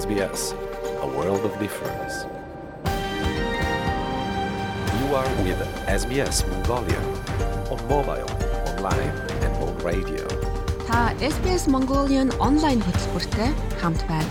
[0.00, 0.42] SBS,
[1.04, 2.14] a world of difference.
[4.98, 5.60] You are with
[6.00, 7.00] SBS Mongolia
[7.72, 8.30] on mobile,
[8.70, 9.14] online
[9.44, 10.24] and on radio.
[10.88, 11.00] Та
[11.34, 13.50] SBS Mongolian онлайн хөтөлбөртэй
[13.80, 14.30] хамт байна.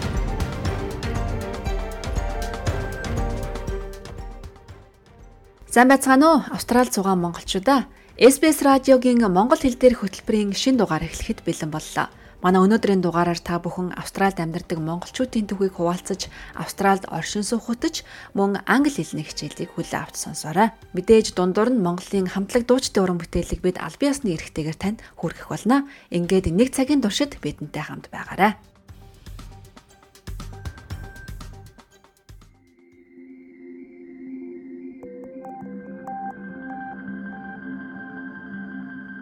[5.73, 6.39] Сайн байцгаана уу?
[6.55, 7.85] Австралид зугаа монголчуудаа.
[8.17, 12.07] SBS радиогийн монгол хэл дээрх хөтөлбөрийн шин дугаар эхлэхэд бэлэн боллоо.
[12.39, 18.95] Манай өнөөдрийн дугаараар та бүхэн Австральд амьдардаг монголчуудын төвийг хуваалцаж, Австральд оршин суугатж, мөн англи
[18.95, 20.71] хэлний хичээлийг хүлээн авч сонсоорой.
[20.95, 25.83] Мэдээж дундуур нь Монголын хамтлаг дуучдын уран бүтээлийг бид аль биесны эрхтэйгээр танд хүргэх болно.
[26.15, 28.55] Ингээд нэг цагийн туршид бидэнтэй хамт байгаарай.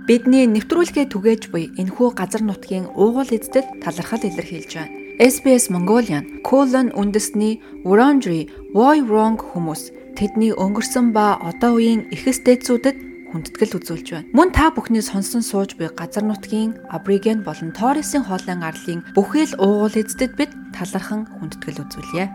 [0.08, 4.96] Бидний нэвтрүүлгээ түгээж буй энэхүү газар нутгийн уугуул эздэд талархал илэрхийлж байна.
[5.20, 12.98] SBS Mongolian colon үндэсний Wurundjeri Woi Wurrung хүмүүс тэдний өнгөрсөн ба одоо үеийн эхэстэйцүүдэд
[13.36, 14.32] хүндэтгэл үзүүлж байна.
[14.32, 19.92] Мөн та бүхний сонсон сууж буй газар нутгийн Абориген болон Торресын хоолойн арлын бүхэл уугуул
[19.92, 22.32] эздэд бид талархан хүндэтгэл үзүүлье.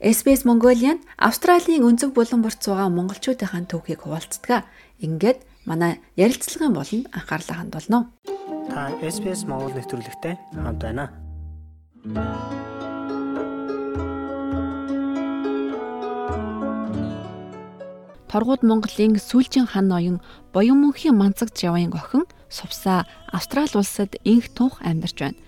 [0.00, 4.68] SBS Mongolian Австралийн өнцөг булан борт суугаа монголчуудынхаа төвхийг хуваалцдаг.
[5.00, 8.12] Ингээд манай ярилцлагын болон анхаарлаа хандуулно.
[8.68, 11.08] Та SBS Монгол нэвтрүүлэгтэй хамт байна.
[18.28, 20.20] Торгууд Монголын сүүлчийн хан ноён
[20.52, 25.40] Боён мөнхийн манцаг жавын охин Сувсаа Австрали улсад инх тунх амьдарч байна.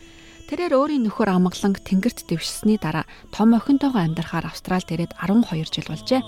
[0.48, 6.24] Тэрээр өөрийн нөхөр амгалан тэнгэрт дэвшсэний дараа том охинтойгоо амьдрахаар Австрал дээрээд 12 жил болжээ.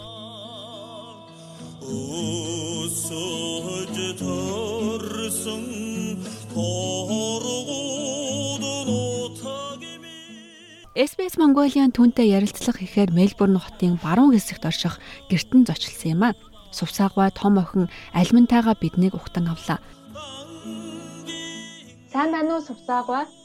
[11.00, 15.00] SBS Mongolian түнтэй ярилцлага хийхээр Мельбурн хотын баруун хэсэгт орших
[15.32, 16.36] гертэн зочилсан юм а.
[16.76, 19.80] Сувсаагва том охин альмантайгаа биднийг ухтан авлаа.
[22.12, 23.39] Сайн байна уу Сувсаагва?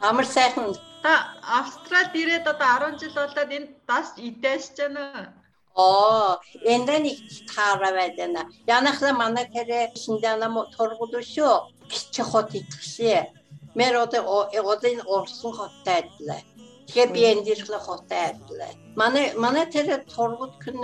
[0.00, 0.74] Амар сайхан.
[1.02, 5.34] Та Австралид ирээд одоо 10 жил болоод энд бас идэж байна.
[5.74, 7.20] Оо, эндэн их
[7.54, 8.42] таараа байна.
[8.66, 11.50] Янахла манай тэрэ шиндана мо торгудушо
[11.90, 13.30] кичи хот итгшээ.
[13.74, 16.40] Мэр одоо одын орсон хоттай адилаа.
[16.86, 18.72] Тэгэхээр би энд ирэхлэ хоттай адилаа.
[19.00, 20.82] Манай манай тэрэ торгуд күн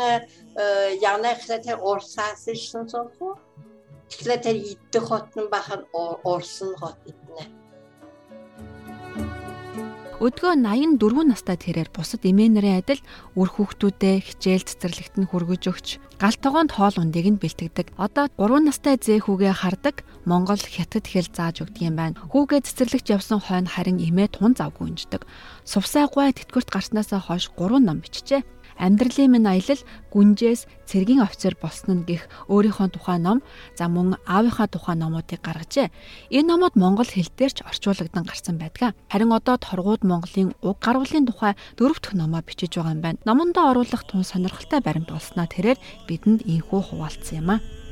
[1.13, 3.39] янахла тэр орсаас шин сохо.
[4.11, 7.64] Тэгэхээр тэр идэх хотн бахан орсон хот иднэ.
[10.25, 13.05] Өдгөө 84 настай тэрээр бусад эмээнэрийн адил
[13.37, 17.93] үр хүүхдүүдээ хичээл цэцэрлэгт нь хүргэж өгч гал тогоонд хоол ундыг нь бэлтгэдэг.
[18.01, 22.17] Одоо 3 настай зэхүүгээ хардаг Монгол хятад хэл зааж өгдөг юм байна.
[22.33, 25.29] Хүүгээ цэцэрлэгт явсан хойно харин эмээ тун завгүй унждаг.
[25.69, 28.41] Сувсаа гуй тэтгэврт гарснасаа хойш 3 ном бичжээ.
[28.79, 33.43] Амьдралын минь аялал гүнжээс цэргийн офицер болсон нь гих өөрийнхөө тухай ном
[33.79, 35.89] за мөн аавынхаа тухай номуудыг гаргажээ.
[36.35, 38.99] Энэ номууд монгол хэл дээр ч орчуулагдан гарсан байдаг.
[39.11, 43.23] Харин одоо торгууд Монголын уг гаргуулын тухай дөрөв дэх номоо бичиж байгаа юм байна.
[43.29, 47.84] Номондоо оруулах тун сонирхолтой баримт болсноо тэрээр бидэнд ийхүү хуваалцсан юм а.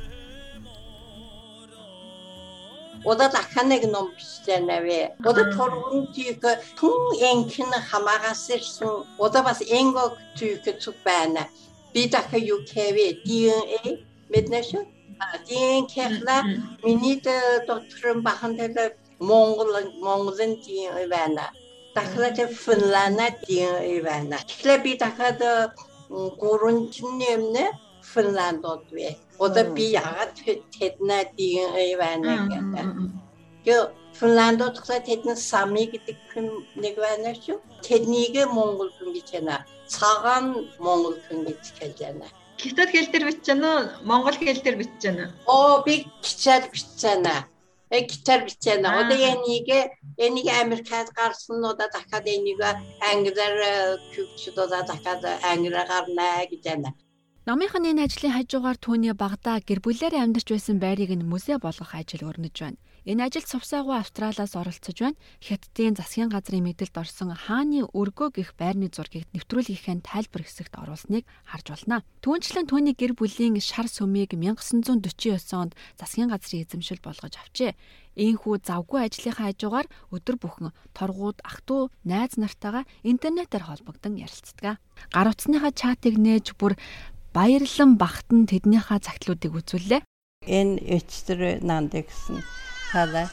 [3.04, 5.02] O da даханыг ном бичсэн авэ.
[5.28, 6.42] O da торгон тийг
[6.78, 8.92] түн энхэн хамаагасэрсэн.
[9.18, 11.42] O da бас энгог тийг зүг байна.
[11.92, 13.84] Би даха юу кэвэ DNA
[14.32, 14.68] мэднэш.
[15.48, 16.36] DNA-ла
[16.84, 17.18] миний
[17.66, 18.94] дотрын бахан дээр
[19.28, 19.72] Монгол
[20.06, 21.44] Монголын DNA байна.
[21.94, 24.36] Дахлаад Финланд DNA байна.
[24.48, 25.40] Тэгэхээр би дахад
[26.40, 26.78] гурван
[27.20, 27.64] нэмнэ
[28.10, 29.16] Финландод вэ.
[29.38, 30.32] Одоо би яагаад
[30.76, 32.86] тэднээ дийн байна гэдэг.
[33.64, 34.76] Гэхдээ Финландод
[35.08, 36.16] тэдний сами гэдэг
[36.76, 37.58] нэг байна шүү.
[37.86, 39.64] Тэднийг Монгол хүн гэж байна.
[39.88, 42.26] Цагаан Монгол хүн гэж хэлж байна.
[42.60, 43.82] Хятад хэл дээр байна уу?
[44.10, 45.54] Монгол хэл дээр байна уу?
[45.54, 45.94] Оо би
[46.24, 47.48] гिचээр бичиж байна.
[47.90, 48.88] Э гिचээр бичиж байна.
[49.00, 49.68] Одоо энийг
[50.18, 52.60] энийг Америкад гарсан одоо дахиад энийг
[53.10, 53.56] англиар
[54.12, 55.22] küçük одоо дахиад
[55.52, 56.90] англиар гарна гэж байна.
[57.42, 62.30] Номынхын энэ ажлын хажуугаар түүний багада гэр бүлээрээ амьдарч байсан байрыг нь музей болгох ажил
[62.30, 62.78] өрнөж байна.
[63.02, 65.18] Энэ ажилд Сувсаагүй Австралиас оролцож байна.
[65.42, 71.66] Хятадын засгийн газрын мэдэлд орсон хааны өргөө гих байрны зургийг нэвтрүүлгийнхээ тайлбар хэсэгт оруулсныг харж
[71.82, 72.06] байна.
[72.22, 77.74] Түүнчлэн түүний гэр бүлийн шар сүмийг 1949 онд засгийн газрын эзэмшил болгож авчээ.
[78.12, 84.76] Ийхүү завгүй ажлынхаа хажуугаар өдөр бүхэн торгууд ах トゥ найз нартайгаа интернетээр холбогдсон ярилцдаг.
[85.08, 86.76] Гар утасныхаа чатыг нээж бүр
[87.32, 90.00] баярлан багтан тэднийхээ цагтлуудыг үзүүллээ.
[90.46, 92.44] Энэ эцтэр нанд гэсэн
[92.92, 93.24] Хала.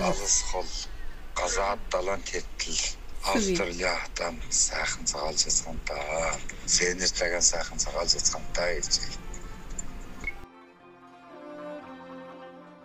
[0.00, 0.70] Лазас хол
[1.36, 2.80] газаад далайн тэтэл
[3.22, 6.40] Австраlia хатан сайхан цагаалж яцгаантаа.
[6.66, 8.88] Сенер цагаан сайхан цагаалж яцгаантаа гэж.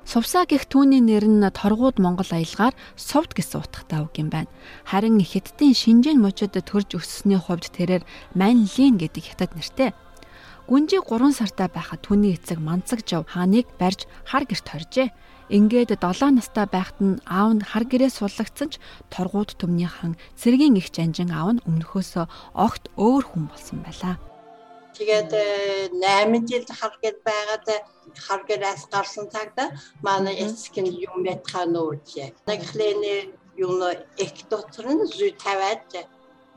[0.07, 4.47] Сувсаа гэх түүний нэр нь торгууд Монгол аялгаар сувд гэсэн утгатай үг юм байна.
[4.87, 9.91] Харин хятадын Шинжэн мужид төрж өссөний хувьд тэрээр Манлин гэдэг хятад нэртэй.
[10.71, 15.11] Гүнжи 3 сартай байхад түүний эцэг Манцаг жав хааныг барьж хар гэрт хоржээ.
[15.51, 18.79] Ингээд 7 настай байхад нь аав нь хар гэрээ суллагдсан ч
[19.11, 24.15] торгууд төмний хан цэргийн их жанжин аав нь өмнөхөөсөө огт өөр хүн болсон байлаа.
[24.95, 25.35] Тэгээд
[25.99, 27.67] 8 жил хар гэр байгаад
[28.25, 29.63] хар гэрээс гарсан цагта
[30.07, 32.27] манай эцэг нь юм байтхан нүүрчээ.
[32.49, 33.21] Нэг хлэний
[33.65, 33.73] юм
[34.23, 35.83] их дотор нь зүй тавиад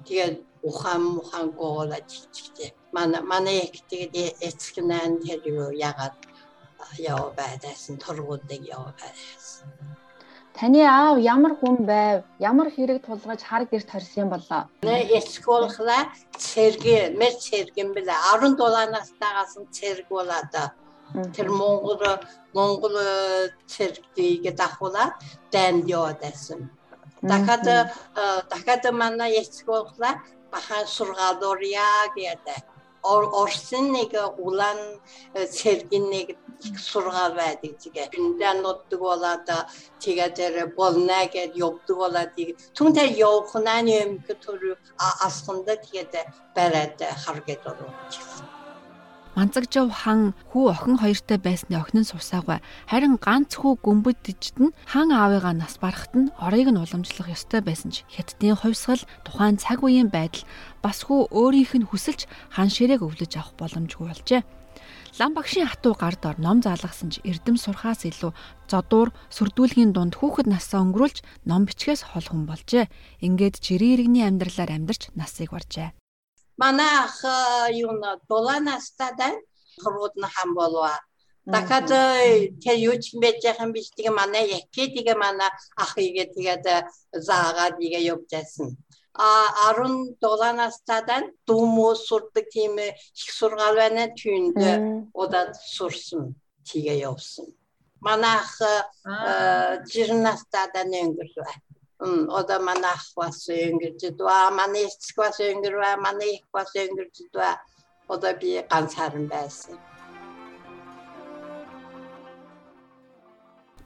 [0.06, 0.36] тэгээд
[0.68, 2.70] ухаан мухан гоолаж чичтэй.
[2.96, 6.16] Манай манай их тэгээд эцэг нь тэр юу ягаад
[6.98, 9.68] яваа байдасан тургуудыг яваа байдасан.
[10.60, 12.24] Таны аав ямар хүн байв?
[12.38, 14.62] Ямар хэрэг тулгаж хар гэрт хорсон болоо?
[15.18, 20.08] Эсколхла цэрэг, мэр цэрэгэн бэлээ 17 настайгаас нь цэрэг
[21.34, 22.16] تر مونغول
[22.54, 22.96] مونغول
[23.68, 25.12] تر دیگه دخولات
[25.52, 26.70] دن یادسم
[27.22, 27.64] دکات
[28.52, 30.14] دکات من یشکوخلا
[30.52, 32.56] بخان سرگالوریا گیده
[33.02, 34.78] or orsin nege ulan
[35.48, 36.36] sergin nege
[36.76, 38.08] surgal verdik tige.
[38.12, 39.68] Günden nottuk ola da
[40.00, 42.54] tige dere bol nege yoktuk ola tige.
[42.74, 44.76] Tüm ter yokunan ömkü turu
[45.24, 46.26] aslında tige de
[46.56, 47.90] berede hareket olur.
[49.40, 52.60] Манцагжав хан хүү охин хоёртой байсны охин нь сувсаагүй.
[52.92, 57.88] Харин ганц хүү гүмбэдчд нь хан аавыгаа нас барахад нь орыг нь уламжлах ёстой байсан
[57.88, 60.44] ч хятадын хувьсгал тухайн цаг үеийн байдал
[60.84, 64.44] бас хүү өөрийнх нь хүсэлж хан ширээг өвлөж авах боломжгүй болжээ.
[65.16, 68.36] Лам багшийн хатуу гард ор ном заалгасан ч эрдэм сурхаас илүү
[68.68, 72.92] зодуур сүрдүүлгийн дунд хүүхэд насаа өнгөрүүлж ном бичгээс хол хүн болжээ.
[73.24, 75.96] Ингээд жирийн иргэний амьдралаар амьдарч насыг баржээ.
[76.62, 77.14] манах
[77.88, 79.34] юна доланастадан
[79.82, 80.94] хрудна хамболва
[81.54, 81.88] дахиад
[82.62, 85.50] тэр юуч мэж яхан биш тэгээ манай яке ахиге манай
[85.84, 86.64] ахыгээ тэгээд
[87.26, 88.68] заагаад игээ явжсэн
[89.14, 94.72] а 17 настадан думо суртты тийм их сургаал байна түйінде
[95.74, 96.24] сурсун
[96.64, 97.46] тиге тигээ явсын
[98.06, 98.48] манах
[99.04, 101.46] 20 настадан өнгөрсөн
[102.00, 107.56] oda manachwa söngürtü dua manechkwa söngürwa manechkwa söngürtü dua
[108.08, 109.76] oda bir ганцаарн байсан.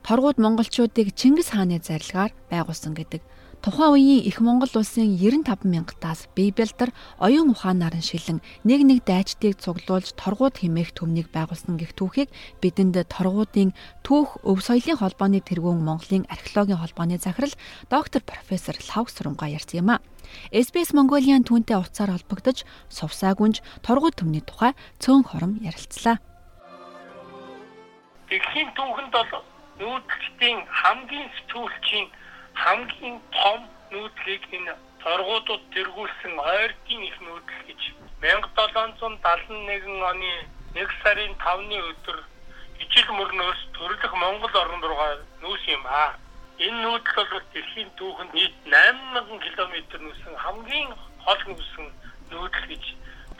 [0.03, 3.21] Торгууд монголчуудыг Чингис хааны зарилгаар байгуулсан гэдэг
[3.65, 9.57] Тухайн үеийн их Монгол улсын 95 мянгатаас Библиэлдэр оюун ухаанаар нь шилэн нэг нэг дайчдыг
[9.57, 12.29] цуглуулж торгууд хэмээх төмнийг байгуулсан гэх түүхийг
[12.61, 13.73] бидэнд торгуудын
[14.05, 17.57] түүх өв соёлын холбооны тэргүүн Монголын археологийн холбооны захирал
[17.89, 20.05] доктор профессор Лав Сурмга ярьсан юм а.
[20.53, 26.21] SBS Mongolian түүнтэй утсаар холбогдож сувсаа гүнж торгууд төмний тухай цөөн хором ярилцлаа.
[28.29, 29.41] Дэлхийн түүхэнд бол
[29.81, 32.13] нүүдэлтийн хамгийн сэтгүүлчийн
[32.63, 33.59] хамгийн том
[33.91, 37.81] нүүдлийг энэ торгуудад тэргүүлсэн ойртын их нүүдэл гэж
[38.21, 40.33] 1771 оны
[40.73, 42.19] 1 сарын 5-ны өдөр
[42.83, 46.17] ижил мөрнөөс төрлөх Монгол орн руугаа нүүс юм аа.
[46.65, 50.91] Энэ нүүдэл бол дэлхийн түүхэнд нийт 8000 км нүүсэн хамгийн
[51.23, 51.87] хол нүүсэн
[52.31, 52.85] нүүдэл гэж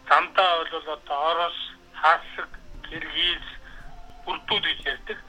[0.10, 1.60] замдаа бол одоо Орос,
[2.02, 2.52] Хасаг,
[2.86, 3.46] Киргиз,
[4.26, 5.20] Урдууд гэж ярьдаг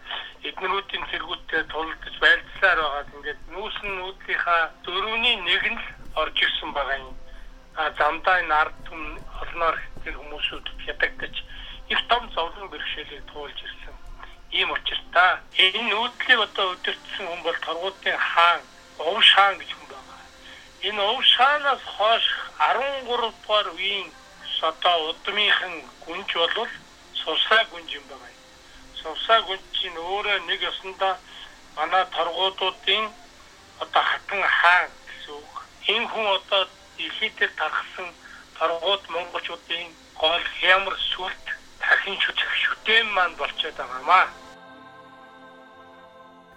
[0.49, 5.87] эднэрүүдийн цэргүүдтэй тулдаж байлцсаар байгаад ингээд нүүсэн нүүдлийнхаа дөрөвний нэг нь л
[6.23, 7.17] орж ирсэн байгаа юм.
[7.81, 9.03] А замдаа энэ ард түм
[9.43, 11.35] олноор тэр хүмүүсүүд ядагдаж
[11.93, 13.97] их том зовлон бэрхшээлийг туулж ирсэн.
[14.59, 15.33] Ийм учиртай.
[15.65, 18.61] Энэ нүүдлийг одоо өдөртсөн хүн бол торгуудын хаан,
[18.99, 20.21] Овш хаан гэж хүн байгаа.
[20.89, 22.27] Энэ Овш хаанаас хойш
[22.59, 24.09] 13 дугаар үеийн
[24.71, 25.75] одоо удмынхан
[26.05, 26.71] гүнж бол
[27.21, 28.36] сусаа гүнж юм байна
[29.07, 31.15] Сувсаа гүнчийн өөрөө нэг ёсондоо
[31.79, 33.05] манай торгуудуудын
[33.79, 35.55] одоо хатан хаан гэсэн үг.
[35.95, 36.63] Энэ хүн одоо
[36.99, 38.09] дэлхийд тархсан
[38.59, 39.87] торгууд монголчуудын
[40.19, 41.45] гол хямар сүлт
[41.79, 44.27] дахин шүтэх шүтэн маань болчиход байгаамаа.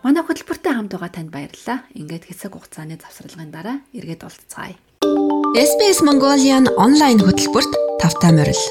[0.02, 1.86] Манай хөтөлбөртэй хамт байгаа танд баярлалаа.
[1.94, 4.74] Ингээд хэсэг хугацааны завсралгын дараа эргээд уулзцаая.
[5.54, 8.64] SBS Mongolian онлайн хөтөлбөрт тавтай морил.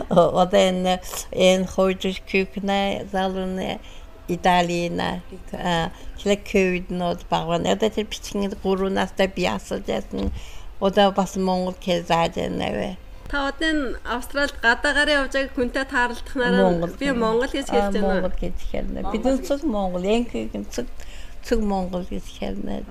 [0.09, 1.01] Одоо энэ
[1.33, 3.81] энэ хойж күйхнэ залууны
[4.29, 10.29] Италина тэгэхээр күйднод багван одоо тэр бичгийн 3 настай би асууж яасан.
[10.79, 12.97] Одоо бас Монгол хэл зааж байна.
[13.31, 18.13] Та одоо Австралид гадаагаар явж байгааг хүнтэй таарлахнараа би Монгол гэж хэлж байна.
[18.13, 18.99] Монгол гэж хэлнэ.
[19.09, 20.85] Бидний цог Монгол, энэ цог
[21.41, 22.85] цог Монгол гэж хэлнэ.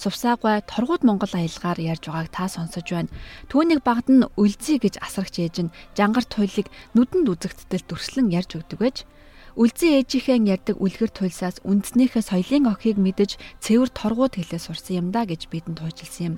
[0.00, 3.12] Сувсаагай торгууд Монгол аялгаар ярьж байгааг та сонсож байна.
[3.52, 8.78] Түүнийг багд нь үлзий гэж асрагч ээж нь жангар туйлыг нүдэнд үзэгдтэл дүрслэн ярьж өгдөг
[8.80, 8.96] байж
[9.58, 15.26] Үлзий ээжийнхээ ярьдаг үлгэр туйлсаас үндснийхээ соёлын охийг мэдэж цэвэр торгууд хэлээ сурсан юм да
[15.26, 16.34] гэж бидэнд хуйчилсан юм.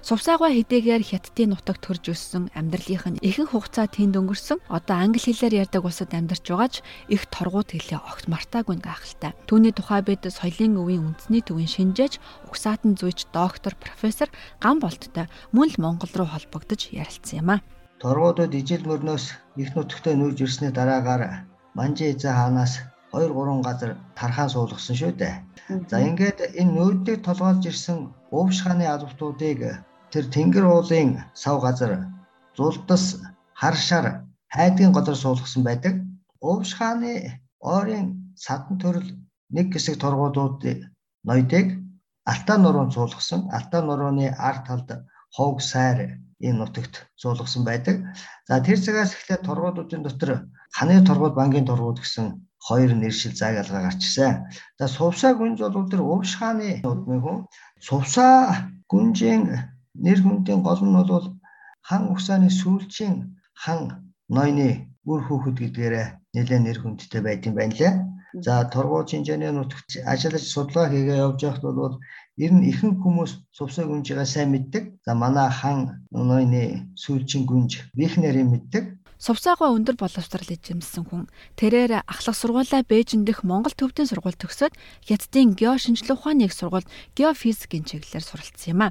[0.00, 5.68] Сувсаагаа хэдийгээр хятадын нутагт төрж өссөн амьдралынх нь ихэнх хугацаа тэнд өнгөрсөн одоо англи хэлээр
[5.68, 6.74] ярьдаг улсад амьдарч байгаач
[7.12, 9.36] их торгууд хэлээ огт мартаагүй гайхалтай.
[9.44, 12.16] Түүний тухай бид соёлын өвийн үндэсний төвийн шинжээч
[12.48, 14.32] угсаатан зүйч доктор профессор
[14.64, 17.56] ган болттой мөн л Монгол руу холбогдож ярилцсан юм а.
[18.00, 19.24] Торгуудад ижил мөрнөөс
[19.60, 21.44] их нутагтаа нүүж ирсний дараагаар
[21.76, 22.72] Манжи эзэ хаанаас
[23.12, 25.34] 2 3 газар тархаа суулгасан шүү дээ.
[25.90, 27.98] За ингээд энэ нүүдийг толгойлж ирсэн
[28.38, 29.58] Увш хааны албатуудыг
[30.12, 31.10] тэр Тэнгэр уулын
[31.42, 31.92] сав газар
[32.56, 33.04] зулдас
[33.60, 34.06] харшаар
[34.54, 35.94] хайдгийн газар суулгасан байдаг.
[36.50, 37.12] Увш хааны
[37.74, 38.06] ойрын
[38.44, 39.08] садан төрөл
[39.56, 40.62] нэг хэсэг торгуудууд
[41.28, 41.68] ноёдыг
[42.32, 43.40] Алтаа нуруунд суулгасан.
[43.56, 44.88] Алтаа нурууны ард талд
[45.36, 45.98] ховг сайр
[46.46, 47.96] энэ нутагт суулгасан байдаг.
[48.48, 50.30] За тэр цагаас эхлээд торгуудуудын дотор
[50.76, 52.26] ханы торгууд бангийн торгууд гэсэн
[52.66, 54.32] хоёр нэршил заагалгаа гарчсан.
[54.78, 57.38] За сувсаа гүнж бол тэр Увш хааны удмын хүн.
[57.88, 59.42] Сувсаа гүнжийн
[60.04, 61.26] нэр хүндийн гол нь бол
[61.88, 63.14] хан угсааны сүүлчийн
[63.62, 63.80] хан
[64.36, 64.70] ноёны
[65.10, 65.94] үр хүүхэд гэдгээр
[66.34, 67.92] нэлээд нэр хүндтэй юм байна лээ.
[68.46, 71.94] За торгууд шинжээний нутагт ажиллаж судалгаа хийгээ явж байхад бол
[72.36, 74.84] ер нь ихэнх хүмүүс сувсаа гүнжигээ сайн мэддэг.
[75.06, 75.78] За манай хан
[76.10, 78.84] ноёны сүүлчийн гүнж бихнэрийг мэддэг.
[79.24, 84.74] Сувсаагаа өндөр боловсрал эзэмсэн хүн тэрээр ахлах сургуулаа Бээжин дэх Монгол төвдийн сургууль төгсөөд
[85.06, 88.88] Хятадын гео шинжилгээ ухааны их сургуульд геофизикийн чиглэлээр суралцсан юм а.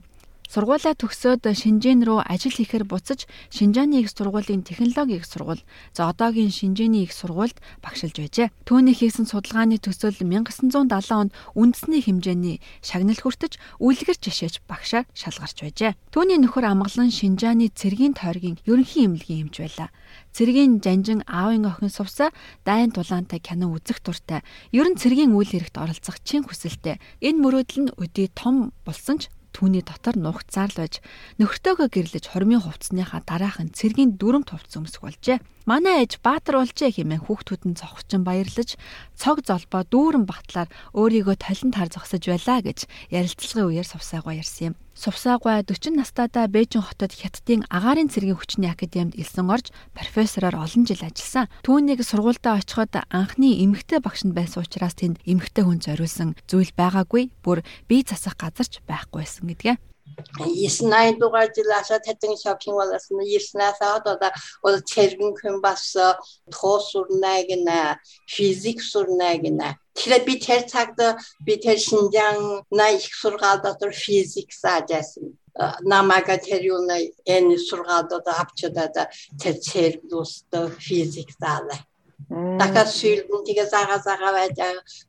[0.53, 5.65] Сургуулаа төгсөөд Шинжээн рүү ажил хийхээр буцаж Шинжааны их сургуулийн технологи их сургууль,
[5.97, 8.53] за одоогийн Шинжээний их сургуульд багшилж байжээ.
[8.61, 15.97] Түүний хийсэн судалгааны төсөөл 1970 онд үндэсний хэмжээний шагнал хүртэж үлгэр жишээч багшаар шалгарч байжээ.
[16.13, 19.89] Түүний нөхөр амгалан Шинжааны цэргийн тойргийн ерөнхий эмнэлгийн эмч байлаа.
[20.37, 22.29] Цэргийн жанжин аавын охин сувсаа
[22.61, 24.45] дайн тулаантай кино үзэх дуртай.
[24.69, 27.01] Ер нь цэргийн үйл хэрэгт оролцох чин хүсэлтэй.
[27.25, 30.99] Энэ мөрөөдөл нь өдий том болсон ч түүний дотор нухацаар л байж
[31.37, 35.39] нөхртөөгөө гэрлэж хормын хувцсныхаа дараахан цэргийн дүрм товц өмсөх болжээ.
[35.63, 38.75] Манай ээж Баатар болжээ хэмээн хүүхдүүд нь цогчин баярлаж
[39.15, 44.75] цог золбоо дүүрэн батлаар өөрийгөө талент хар зогсож байлаа гэж ярилцлагын үеэр сувсаагаа ярьсан юм.
[44.91, 50.99] Сувсаагаа 40 настайдаа Бээжин хотод Хятадын агаарын цэргийн хүчний академид элсэн орж профессороор олон жил
[50.99, 51.47] ажилласан.
[51.63, 57.31] Түүнийг сургуультай очиход анхны эмэгтэй багш нь байсан учраас тэнд эмэгтэй хүн зориулсан зүйл байгаагүй.
[57.39, 59.92] Бүр бие засах газарч байхгүй байсан гэдгээ.
[60.39, 63.19] 19 дугаар жилаасаа татин шопинг болосон.
[63.21, 64.15] 19-аас одоо
[64.67, 65.83] ол цэргэн хүн бас
[66.53, 67.99] тоос сурнаг на
[68.33, 70.97] физик сурнаг на Тэгэхээр би тэр цагт
[71.45, 75.37] би тэр Шинжаан на их сургаал дотор физик заажсэн.
[75.81, 76.97] намайга тэр юуна
[77.35, 78.89] энэ сургаалд авчдаа
[79.41, 81.79] тэр цэрглүүстэ физик заалаа
[82.33, 84.57] Дахиад сүйрдэн тэгээ зага зага байж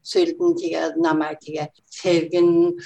[0.05, 2.77] сүйрдэн тэгээ намайг тэгээ сэргэн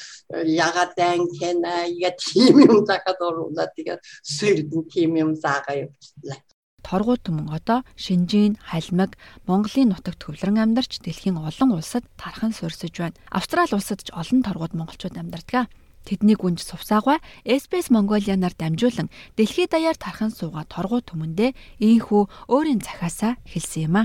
[0.46, 6.38] ягаад дан кена я тийм юм дахиад оруулаа тэгээ сүйрдэн тийм юм зага явууллаа.
[6.86, 9.18] Торгууд түмэн одоо Шинжийн, Халмаг,
[9.50, 13.18] Монголын нутагт төвлөрөн амьдарч дэлхийн олон улсад тархан суурсаж байна.
[13.34, 15.66] Австрали улсад ч олон торгууд монголчууд амьдардаг.
[16.06, 21.52] Тэдний гүнж сувсаагаа SBS Mongolia-нар дамжуулан дэлхийд даяар тархан суугаа торгуу түмэндээ
[21.82, 24.02] ийхүү өөрийн захаасаа хэлсэн юм а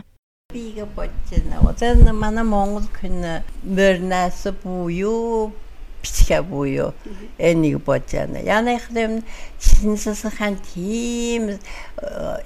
[0.52, 1.56] бига бодчихно.
[1.68, 3.44] Одоо манай Монгол хүн
[3.76, 5.52] мөрнэс буюу
[6.00, 6.94] бичгээ буюу
[7.37, 8.40] энийг бодчихно.
[8.40, 9.20] Янах юм
[9.60, 11.60] шинсэсэн тийм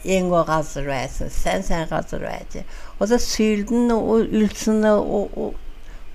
[0.03, 2.67] энго газар байсан, сан сан газар байж.
[2.99, 4.83] Одоо сүйдэн үлсэн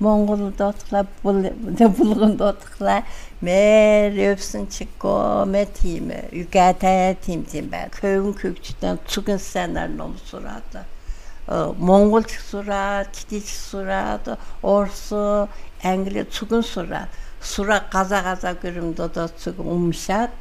[0.04, 3.08] Монгол дотглаа булган дотглаа
[3.40, 7.88] мэр өвсөн чико мэ тийм югатай тийм тийм бай.
[7.96, 10.84] Көвн көвчтэн цугэн санаар ном сураад
[11.48, 15.14] Монголч сураад, читэж сураад, Орос,
[15.84, 17.10] Англи цугэн сураад,
[17.42, 20.32] сураа газа газа гэрэмд одоо цуг умшаад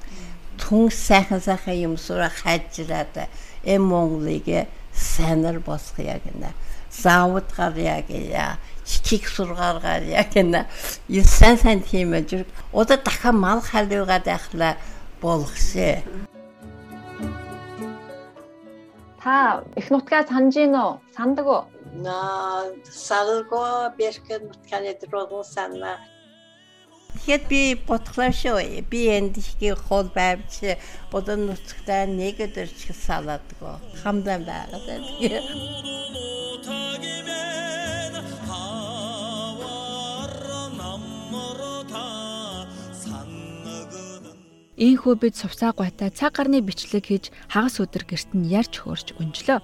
[0.58, 3.28] түн сайхан сайхан юм сураа хайжраад
[3.64, 6.50] эм Монголыг сайнар босгох яг нэ.
[6.90, 10.66] Заавд гар яг яа чиг сургааргаар яг нэ.
[11.08, 12.46] Ясан сайн тийм ээ.
[12.72, 14.76] Одоо дахиад мал халуугаад ахла
[15.20, 16.02] болох шээ.
[19.23, 20.91] Та их нутгаа санаж гин үү?
[21.15, 21.63] Сандаг уу?
[22.05, 22.17] На
[22.89, 26.01] салго бэрхэн нутгааны дөрвөн санаа.
[27.13, 28.81] Тэгэхэд би ботглоо шүү.
[28.89, 30.73] Би энд ихний хол байвч
[31.13, 33.75] бодон нутагтаа нэг өдөр ч салаадгүй.
[34.01, 35.43] Хамдан байгаад тэгээ.
[44.81, 49.61] Ийхүү бид сувсаа гуйтай цаг гарны бичлэг хийж хагас өдөр гэрт нь ярьж хөөрч өнжлөө.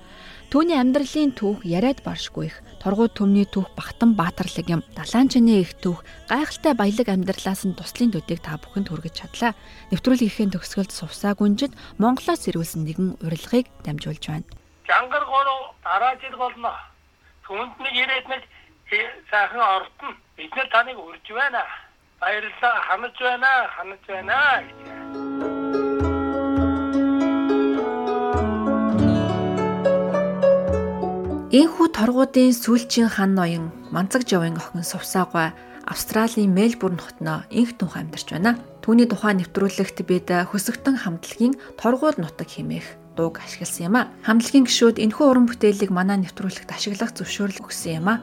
[0.54, 2.62] Түүний амьдралын түүх яриад баршгүй их.
[2.78, 4.86] Торгууд төмний түүх Бахтан Баатарлаг юм.
[4.94, 9.58] Далаанчны их түүх гайхалтай баялаг амьдралаас нь туслын төдийг та бүхэнд хүргэж чадлаа.
[9.90, 14.46] Нэвтрүүлгийнхээ төгсгөлд сувсаа гүнжид Монголоос ирүүлсэн нэгэн урилгыг дамжуулж байна.
[14.86, 16.78] Жангар гоо дараа жил болно.
[17.42, 18.42] Түүнд нэг ирээд нэг
[19.34, 20.14] сайхан ортно.
[20.38, 21.66] Бид нар таныг урьж байна
[22.22, 24.40] баярлалаа ханаж байна ханаж байна.
[31.48, 35.56] Энхүү торгуудын сүүлчийн хан ноён Манцаг жавын охин Сувсаагаа
[35.88, 38.60] Австралийн Мельбурн хотноо инх түнх амьдарч байна.
[38.84, 44.12] Түүний тухай нэвтрүүлэгт бид хөсөгтөн хамтлагийн торгууд нутаг хэмээх дууг ашигласан юм а.
[44.28, 48.16] Хамтлагийн гишүүд энэхүү уран бүтээлийг манай нэвтрүүлэгт ашиглах зөвшөөрөл өгсөн юм а.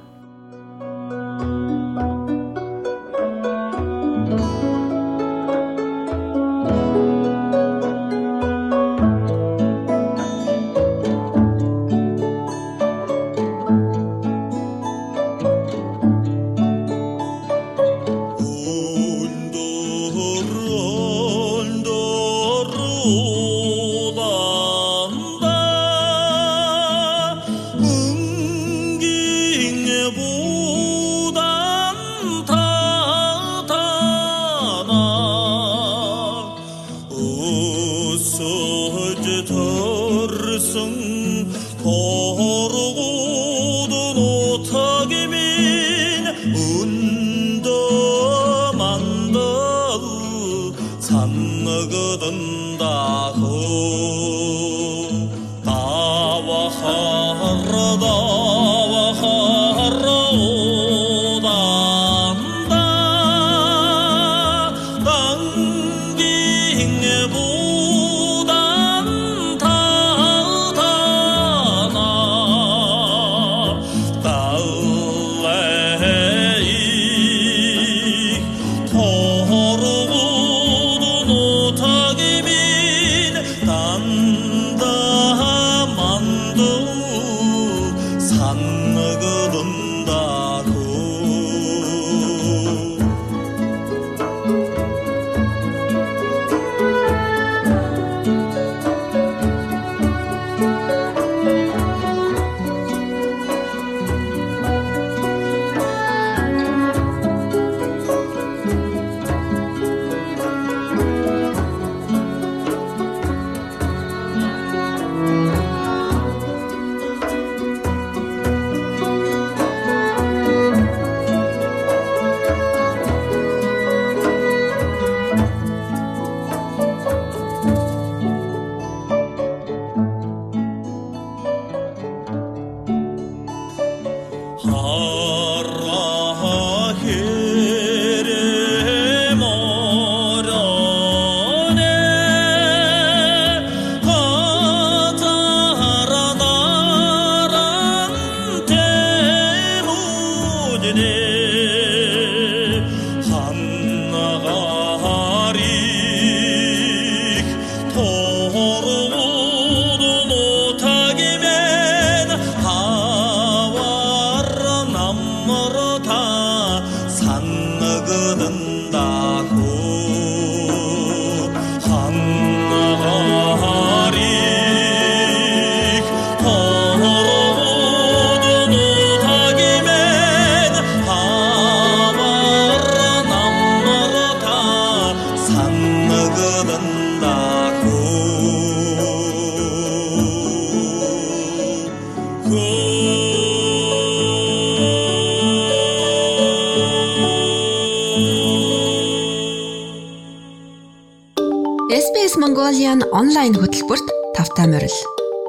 [202.64, 204.96] Mongolian онлайн хөтөлбөрт тавтай морил.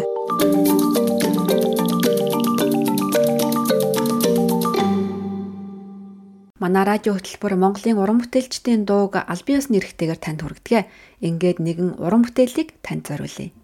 [6.59, 10.91] Манай радио хөтөлбөр Монголын уран бүтээлчдийн дууг аль биесны эрхтэйгээр танд хүргэдэг.
[11.23, 13.55] Ингээд нэгэн уран бүтээлийг танд зориулъя.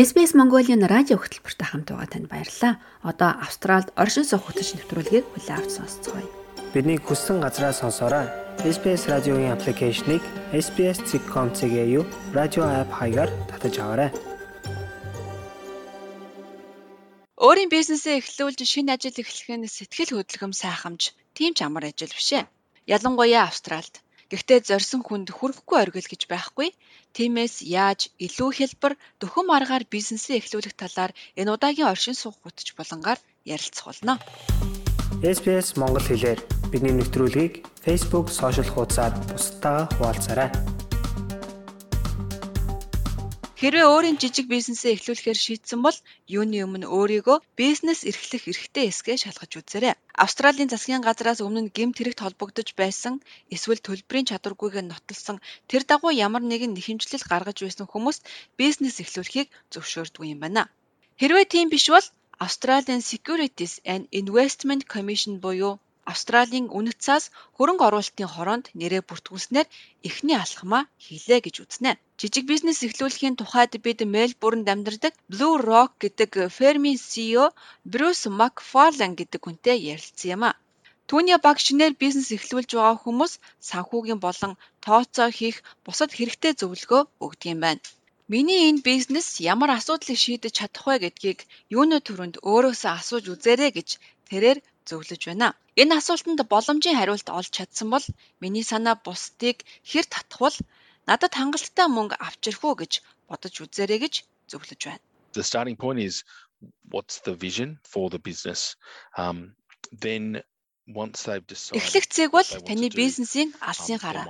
[0.00, 2.74] SBS Mongolian радио хөтөлбөртэй хамт байгаа танд баярлалаа.
[3.10, 6.24] Одоо Австралид оршин суух хөтөч нэвтрүүлгийг хүлээн авч сонсцгоё.
[6.72, 8.26] Бидний хүссэн газраа сонсоорой.
[8.64, 10.24] SBS радиогийн аппликейшнийг
[10.64, 14.10] SBS.com.cg-ийн радио апп хаягаар татаж аваарай.
[17.44, 22.30] Өөрийн бизнесээ эхлүүлж шинэ ажил эхлэх нь сэтгэл хөдлөм сайхамж тийм ч амар ажил биш
[22.40, 22.48] ээ.
[22.88, 26.70] Ялангуяа Австралид Гэхдээ зорьсон хүнд хүрэхгүй оргил гэж байхгүй.
[27.16, 33.18] Тиймээс яаж илүү хялбар дөхөм аргаар бизнесээ эхлүүлэх талаар энэ удаагийн оршин суух гутж булангаар
[33.44, 34.14] ярилцах болно.
[35.20, 40.50] SPS Монгол хэлээр бидний нэвтрүүлгийг Facebook сошиал хуудасаар бусдаа хуваалцаарай.
[43.60, 45.98] Хэрвээ өөрийн жижиг бизнесээ эхлүүлэхээр шийдсэн бол
[46.36, 49.94] юуны өмнө өөрийгөө бизнес эрхлэх эрхтэй эсгээ шалгаж үзээрэй.
[50.24, 53.14] Австралийн засгийн газраас өмнө нь гэмт хэрэгт холбогдож байсан
[53.54, 58.22] эсвэл төлбөрийн чадваргүйг нотолсон тэр дагуу ямар нэгэн нэхэмжлэл гаргаж байсан хүмүүст
[58.60, 60.62] бизнес эхлүүлэхийг зөвшөөрдөг юм байна.
[61.20, 62.06] Хэрвээ тийм биш бол
[62.46, 65.74] Australian Securities and Investment Commission буюу
[66.12, 67.24] Австралийн үнэт цаас
[67.56, 69.68] хөрөнгө оруулалтын хороонд нэрээ бүртгүүлснээр
[70.08, 71.92] эхний алхмаа хийлээ гэж үзнэ.
[72.20, 77.46] Жижиг бизнес эхлүүлэхийн тухайд бид Мельбурнд амьдардаг Blue Rock гэдэг фермийн CEO
[77.92, 80.58] Bruce McFarlane гэдэг хүнтэй ярилцсан юм а.
[81.10, 83.32] Түүний баг шинээр бизнес эхлүүлж байгаа хүмүүс
[83.68, 84.52] санхүүгийн болон
[84.84, 87.82] тооцоо хийх бусад хэрэгтэй зөвлөгөө өгдөг юм байна.
[88.32, 91.38] Миний энэ бизнес ямар асуудлыг шийдэж чадах вэ гэдгийг
[91.76, 93.88] юуны төрөнд өөрөөсөө асууж үзээрэй гэж
[94.28, 94.58] тэрээр
[94.90, 95.48] зөвлөж байна.
[95.82, 98.06] Энэ асуултанд боломжийн хариулт олж чадсан бол
[98.42, 99.56] миний санаа бусдыг
[99.90, 100.56] хэр татхвал
[101.08, 102.92] надад хангалттай мөнгө авчрах уу гэж
[103.28, 104.14] бодож үзээрэй гэж
[104.50, 105.02] зөвлөж байна.
[105.38, 106.24] The starting point is
[106.92, 108.76] what's the vision for the business?
[109.16, 109.54] Um
[110.04, 110.42] then
[110.90, 114.26] Эхлэх зэг бол таны бизнесийн алсын гараа.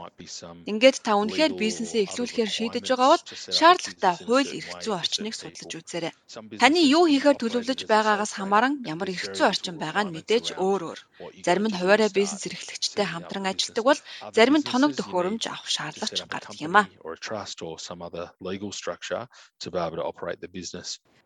[0.71, 3.25] Ингээд та үнэхээр бизнесээ эхлүүлэхээр шийдэж байгаа бол
[3.59, 6.13] шаардлагатай хууль эрх зүйн орчныг судлаж үзээрэй.
[6.61, 11.01] Таны юу хийхээр төлөвлөж байгаагаас хамааран ямар эрх зүйн орчин байгаа нь мэдээж өөр өөр.
[11.47, 14.01] Зарим нь хуваарай бизнес эрхлэгчтэй хамтран ажилладаг бол
[14.37, 16.85] зарим нь тоног төхөөрөмж авах шаардлагач гардаг юм а.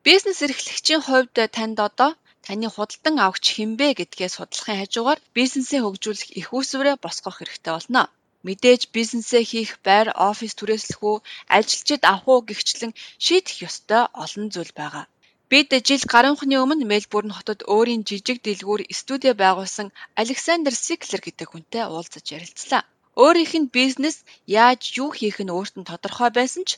[0.04, 2.10] Бизнес эрхлэгчийн хувьд танд одоо
[2.44, 8.02] таны худалдан авахч хинбэ гэдгээ судлахын хажуугаар бизнесээ хөгжүүлэх их усврээ босгох хэрэгтэй болно.
[8.46, 11.16] Мэдээж бизнесээ хийх байр, офис түрээслэх үү,
[11.56, 12.92] ажилчид авах уу гихчлэн
[13.24, 15.04] шийдэх ёстой олон зүйл байгаа.
[15.50, 19.88] Бид жил гаруйхны өмнө Мельбурн хотод өөрийн жижиг дэлгүүр студи байгуулсан
[20.22, 22.82] Александр Сиклер гэдэг хүнтэй уулзаж ярилцлаа.
[23.22, 24.16] Өөрийнх нь бизнес
[24.64, 26.70] яаж юу хийх нь өөрт нь тодорхой байсан ч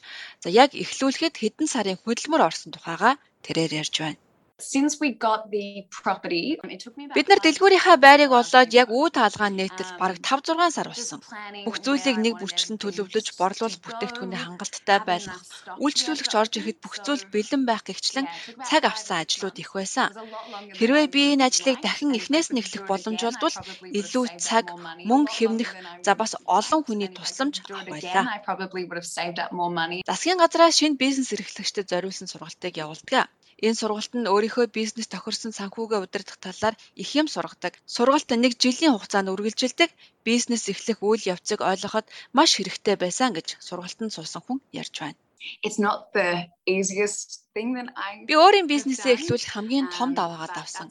[0.42, 3.10] за яг эхлүүлэхэд хэдэн сарын хөдөлмөр орсон тухайга
[3.44, 4.25] тэрээр ярьж байна.
[7.16, 11.20] Бид нар дэлгүүрийнхаа байрыг олоод яг үе таалгаан нээтэл бараг 5 6 сар болсон.
[11.68, 15.44] Бүх зүйлийг нэг бүрчлэн төлөвлөж, борлуулах бүтээгдэхүүний хангалттай байлгах,
[15.84, 18.26] үйлчлүүлэгч орж ирэхэд бүх зүйл бэлэн байх гихчлэн
[18.68, 20.08] цаг авсан ажлууд их байсан.
[20.78, 23.56] Хэрвээ би энэ ажлыг дахин эхнээс нь эхлэх боломж олдвол
[24.00, 24.72] илүү цаг,
[25.08, 28.24] мөнгө хэвнэх, за бас олон хүний тусламж авах байлаа.
[30.08, 33.28] Засгийн газраас шинэ бизнес эрхлэгчдэд зориулсан сургалтыг явуулдаг.
[33.64, 37.72] Энэ сургалт нь өөрийнхөө бизнес тохирсон санхүүгээ удирдах талаар их юм сургадаг.
[37.94, 39.90] Сургалт нэг жилийн хугацаанд үргэлжилдэг
[40.28, 45.18] бизнес эхлэх үйл явцыг ойлгоход маш хэрэгтэй байсан гэж сургалтанд суусан хүн ярьж байна.
[48.28, 50.88] Би өөрийн бизнесээ эхлүүлэх хамгийн том даваагаа давсан.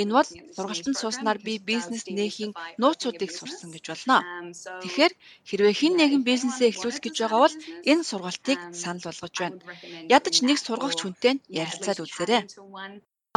[0.00, 4.16] Энэ бол сургалтанд сууснаар би бизнес нээхийн нууцуудыг сурсан гэж болно.
[4.82, 5.12] Тэгэхээр
[5.48, 7.56] хэрвээ хэн нэгэн бизнесээ эхлүүлэх гэж байгаа бол
[7.90, 9.58] энэ сургалтыг санал болгож байна.
[10.16, 12.42] Ядаж нэг сургагч хүнтэй ярилцаад үзээрэй.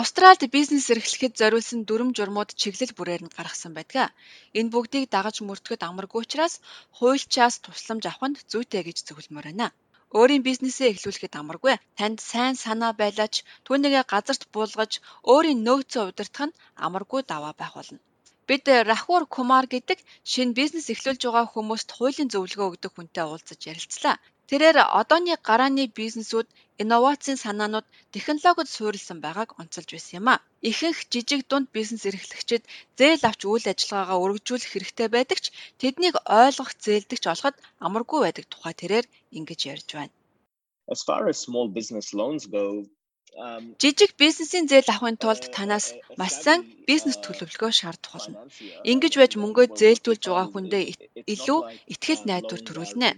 [0.02, 4.16] Австралид бизнес эрхлэхэд зориулсан дүрм журмууд чиглэл бүрээр нь гаргасан байдаг.
[4.60, 6.54] Энэ бүгдийг дагаж мөрдөхөд амаргүй учраас
[6.98, 9.68] хуульчаас тусламж авах нь зүйтэй гэж зөвлөмөр байна.
[10.18, 11.76] Өөрийн бизнесээ эхлүүлэхэд амаргүй.
[11.98, 14.92] Танд сайн санаа байлаач түүнийгээ газарт буулгаж
[15.32, 18.00] өөрийн нөөцөө удирдах нь амаргүй даваа байх болно.
[18.48, 20.00] Бид Рахур Кумар гэдэг
[20.32, 24.16] шинэ бизнес эхлүүлж байгаа хүмүүст хуулийн зөвлөгөө өгдөг хүнтэй уулзаж ярилцлаа.
[24.50, 26.48] Тэрээр одооны гарааны бизнесүүд
[26.82, 30.36] инновацийн санаанууд технологид суурилсан байгааг онцолж байсан юм а.
[30.70, 32.64] Ихэнх жижиг дунд бизнес эрхлэгчид
[33.00, 35.46] зээл авч үйл ажиллагаагаа өргөжүүлэх хэрэгтэй байдаг ч
[35.82, 39.06] тэднийг ойлгох зээлдэгч олоход амаргүй байдаг тухай тэрээр
[39.38, 40.14] ингэж ярьж байна.
[40.94, 42.64] As far as small business loans go,
[43.82, 45.86] Жижиг бизнесийн зээл авахын тулд танаас
[46.20, 48.38] маш сайн бизнес төлөвлөгөө шаардах болно.
[48.92, 50.84] Ингэж байж мөнгөө зээлдүүлж байгаа хүндээ
[51.34, 51.60] илүү
[51.94, 53.10] ихтгэл найдвар төрүүлнэ.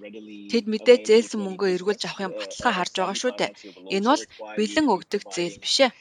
[0.51, 3.51] Тэд мэдээ зээлсэн мөнгөө эргүүлж авахын баталгаа харж байгаа шүү дээ.
[3.95, 4.23] Энэ бол
[4.57, 5.91] бэлэн өгдөг зээл биш ээ.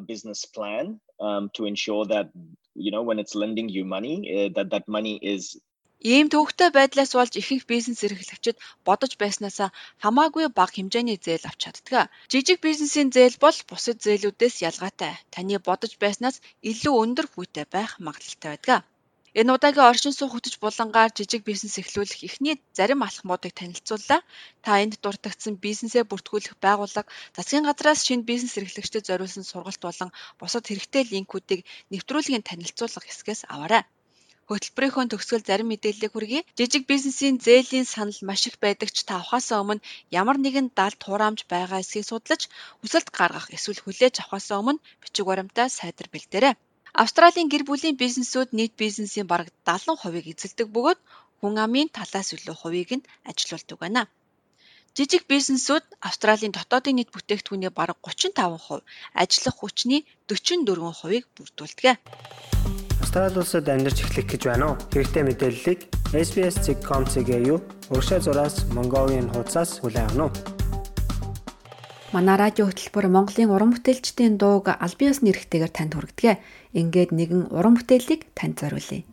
[0.00, 2.26] a business plan um, to ensure that
[2.84, 5.42] you know when it's lending you money uh, that that money is
[6.12, 9.68] Ийм төвөгтэй байдлаас болж ихэнх бизнес эрхлэгчид бодож байснаасаа
[10.04, 12.12] хамаагүй бага хэмжээний зээл авч чаддаг.
[12.32, 15.12] Жижиг бизнесийн зээл бол бусад зээлүүдээс ялгаатай.
[15.32, 16.36] Таны бодож байснаас
[16.70, 18.80] илүү өндөр хүүтэй байх магадлалтай байдаг.
[19.40, 24.20] Энэ удаагийн оршин суух хөтөч булангаар жижиг бизнес эхлүүлэх эхний зарим алхмуудыг танилцууллаа.
[24.64, 30.64] Та энд дуртагдсан бизнесээ бүртгүүлэх байгууллага, засгийн газраас шинэ бизнес эрхлэгчдэд зориулсан сургалт болон бусад
[30.68, 31.60] хэрэгтэй линкүүдийг
[31.92, 33.84] нэвтрүүлгийн танилцуулга хэсгээс аваарай.
[34.48, 36.46] Хөтөлбөрийнхөө төгсгөл зарим мэдээллийг хүргэе.
[36.58, 39.84] Жижиг бизнесийн зээлийн санал маш их байдаг ч та авахаасаа өмнө
[40.20, 42.42] ямар нэгэн далд хураамж байгаа эсхийг судлаж
[42.80, 46.54] хүсэлт гаргах эсвэл хүлээж авахаасаа өмнө бичиг баримтаа сайдар бэлдээрэй.
[47.02, 51.00] Австралийн гэр бүлийн бизнесүүд нийт бизнесийн бараг 70% эзэлдэг бөгөөд
[51.40, 54.02] хүн амын талаас илүү хувийг нь ажилуулдаг байна.
[54.96, 58.86] Жижиг бизнесүүд Австралийн дотоодын нийт бүтээгдэхүүний бараг 35%,
[59.22, 61.98] ажиллах хүчний 44%-ийг бүрдүүлдэг.
[63.04, 64.80] Австрали улсад амьдарч эхлэх гэж байна уу?
[64.88, 65.80] Хэрэгтэй мэдээллийг
[66.16, 67.60] SBS.com.cg юу
[67.92, 70.40] урагшаа зураас Mongolian хуудасаас хүлээн авах нь.
[72.16, 76.40] Манай радио хөтөлбөр Монголын уран бүтээлчдийн дууг албан ёсны эрхтэйгээр танд хүргэдэг.
[76.72, 79.04] Ингээд нэгэн уран бүтээлийг танд зориулъя.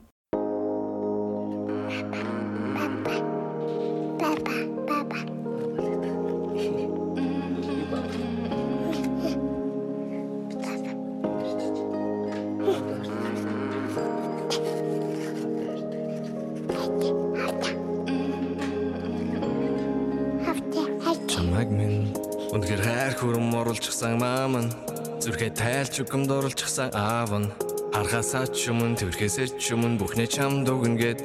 [26.01, 27.51] Зүрхээ тайлч үгэмд оруулчихсан аав нь
[27.93, 31.19] харахасаа ч юм тэрхээсээ ч юм бүхнээ чам дүгнгээд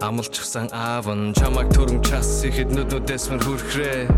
[0.00, 0.72] амлчихсан.
[0.72, 4.08] Аав нь чамаг төрөн час ихэд нүднүүдээс мөр хүрхрээ.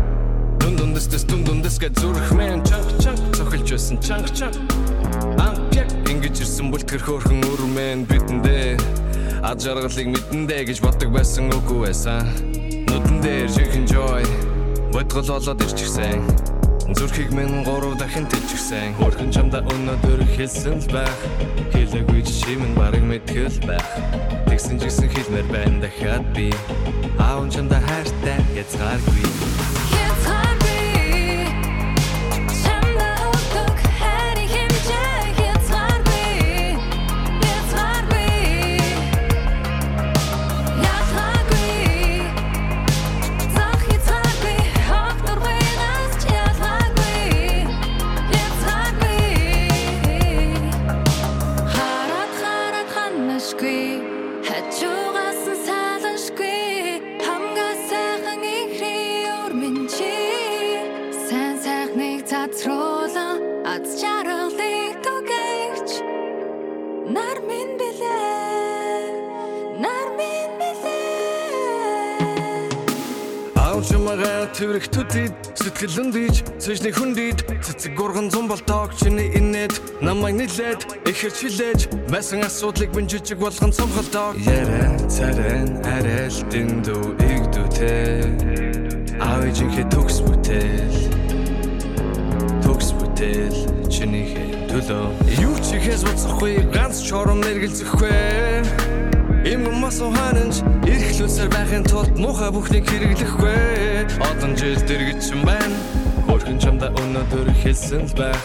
[0.63, 4.55] Дүн дүндэс дүн дүндэс гэж зүрхмэн чанг чанг цохилж байсан чанг чанг.
[5.35, 8.79] Ампяг ингэж ирсэн бүлтгэр хөөрхөн өрмэн бидэндээ
[9.43, 12.23] ад жаргалыг мэдэндээ гэж боддог байсан үгүй байсан.
[12.87, 14.23] Нүдэн дээр чихэн joy
[14.95, 16.54] бодгол болоод ирчихсэн
[16.93, 21.17] Зүрхийг минь гурав дахин тэлчихсэн Хөрхөн чамда өнөөдөр хэлсэн л байх.
[21.73, 23.89] Хэлээгүй чимэн барыг мэдгэл байх.
[24.45, 26.53] Тэгсэн ч гэсэн хэлмээр байна дахиад би.
[27.17, 29.44] Аав чамда хайртай язгааргүй
[74.15, 81.91] Тэврэгтүүдид сэтгэлэн дийж цэжний хүндийд цэцэг гурган зам болтоог чиний инээд намайг нилээд ихэр чилээж
[82.07, 90.99] байсан асуудлыг минь жижиг болгон цомголтоо ярэ царэн арэл дэндүү игдүүтэй аавжинхэ төгс бүтээл.
[92.63, 93.59] Төгс бүтээл
[93.91, 94.31] чиний
[94.71, 95.11] төлөө.
[95.43, 99.04] Юу ч ихээс буцахгүй ганц чором мэргэлзэхгүй
[99.45, 104.09] Им мас ухаанч эрхлүүлсээр байхын тулд муухай бүхнийг хэрэглэхгүй.
[104.25, 105.77] Олон жил дэргэжсэн байна.
[106.25, 108.41] Хөрхэн чамда өнөөдөр хэлсэн л байх.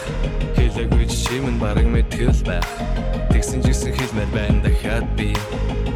[0.53, 2.69] Хэлээгүй чимэн бараг мэдгэл байх.
[3.33, 5.33] Тэгсэн жисэн хэлмээр байна дахиад би.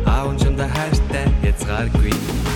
[0.10, 2.55] Аав чамда хайртай язгааргүй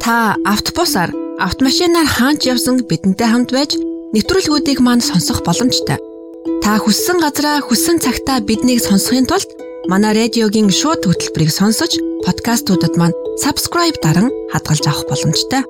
[0.00, 3.76] Та автобусаар, автомашинаар хаач явсан бидэнтэй хамт байж
[4.16, 6.00] нэвтрүүлгүүдийг манд сонсох боломжтой.
[6.64, 9.52] Та хүссэн газараа хүссэн цагтаа биднийг сонсохын тулд
[9.84, 15.62] манай радиогийн шууд хөтөлбөрийг сонсож, подкастуудад манд subscribe даран хадгалж авах боломжтой.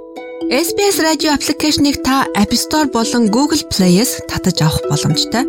[0.65, 5.45] SBS радио аппликейшнийг та App Store болон Google Play-с татаж авах боломжтой.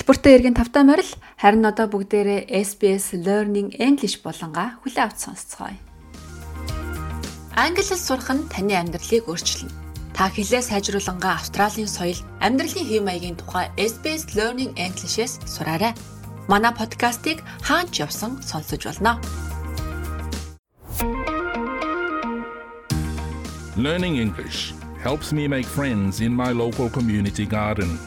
[0.06, 5.74] Хөтөлбөртөө эргэн тавтай морил харин одоо бүгдээрээ SBS Learning English болонгаа хүлээ авч сонсцгоё.
[7.58, 9.74] Англи хэл сурах нь таны амьдралыг өөрчилнө.
[10.14, 15.98] Та хэлээ сайжруулангаа Австралийн соёл, амьдралын хэв маягийн тухай SBS Learning English-с сураарай.
[16.46, 19.18] Манай подкастыг хаач явсан сонсож болно.
[23.74, 24.70] Learning English
[25.02, 27.98] helps me make friends in my local community garden.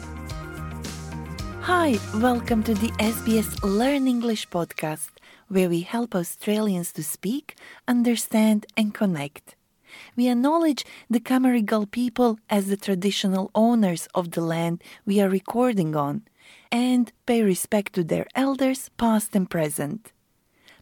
[1.71, 5.11] Hi, welcome to the SBS Learn English podcast,
[5.49, 7.55] where we help Australians to speak,
[7.87, 9.55] understand, and connect.
[10.15, 15.95] We acknowledge the Camarigal people as the traditional owners of the land we are recording
[15.95, 16.23] on
[16.71, 20.11] and pay respect to their elders, past and present.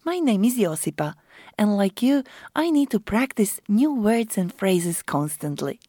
[0.05, 1.15] My name is Josipa,
[1.57, 2.23] and like you,
[2.55, 5.81] I need to practice new words and phrases constantly.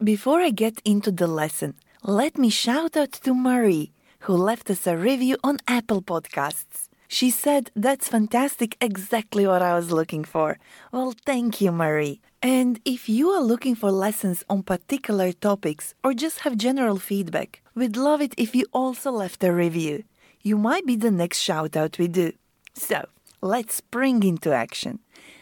[0.00, 1.74] Before I get into the lesson,
[2.04, 6.88] let me shout out to Marie, who left us a review on Apple Podcasts.
[7.08, 10.58] She said, That's fantastic, exactly what I was looking for.
[10.92, 12.20] Well, thank you, Marie.
[12.42, 17.62] And if you are looking for lessons on particular topics or just have general feedback,
[17.74, 20.04] we'd love it if you also left a review.
[20.42, 22.32] You might be the next shout out we do.
[22.74, 23.06] So,
[23.42, 25.00] let's spring into action.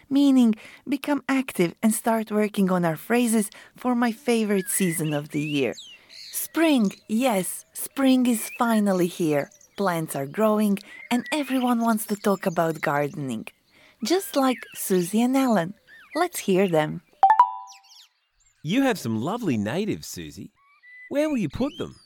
[0.08, 0.54] Meaning,
[0.88, 5.74] become active and start working on our phrases for my favorite season of the year.
[6.51, 9.51] Spring, yes, spring is finally here.
[9.76, 10.78] Plants are growing
[11.11, 13.46] and everyone wants to talk about gardening.
[14.03, 15.74] Just like Susie and Alan.
[16.16, 17.03] Let's hear them.
[18.64, 20.51] You have some lovely natives, Susie.
[21.11, 21.96] Where will you put them?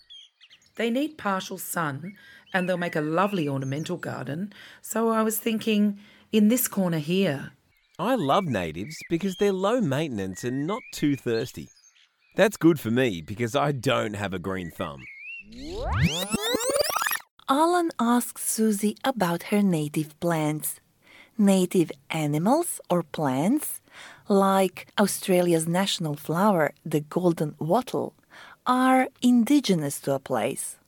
[0.74, 2.16] They need partial sun
[2.52, 4.52] and they'll make a lovely ornamental garden.
[4.82, 6.00] So I was thinking
[6.32, 7.52] in this corner here.
[7.98, 11.68] I love natives because they're low maintenance and not too thirsty.
[12.34, 15.04] That's good for me because I don't have a green thumb.
[17.48, 20.80] Alan asks Susie about her native plants.
[21.36, 23.82] Native animals or plants,
[24.28, 28.14] like Australia's national flower, the golden wattle,
[28.66, 30.78] are indigenous to a place.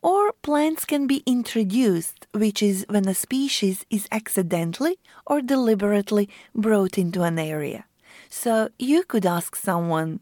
[0.00, 6.98] Or plants can be introduced, which is when a species is accidentally or deliberately brought
[6.98, 7.84] into an area.
[8.28, 10.20] So you could ask someone,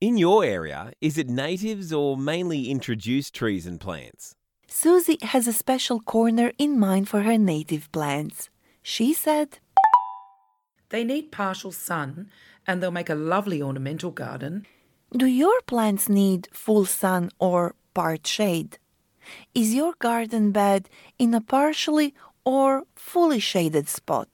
[0.00, 4.36] In your area, is it natives or mainly introduced trees and plants?
[4.68, 8.48] Susie has a special corner in mind for her native plants.
[8.80, 9.58] She said,
[10.90, 12.30] They need partial sun
[12.64, 14.66] and they'll make a lovely ornamental garden.
[15.10, 18.78] Do your plants need full sun or part shade?
[19.52, 20.88] Is your garden bed
[21.18, 24.28] in a partially or fully shaded spot?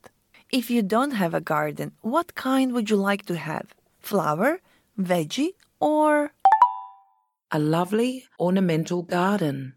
[0.52, 3.74] If you don't have a garden, what kind would you like to have?
[3.98, 4.60] Flower,
[4.98, 6.32] veggie, or
[7.50, 9.74] a lovely ornamental garden?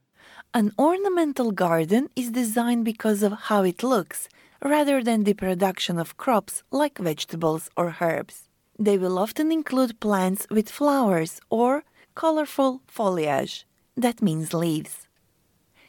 [0.53, 4.29] An ornamental garden is designed because of how it looks,
[4.63, 8.47] rather than the production of crops like vegetables or herbs.
[8.79, 11.83] They will often include plants with flowers or
[12.15, 13.65] colorful foliage.
[13.95, 15.07] That means leaves.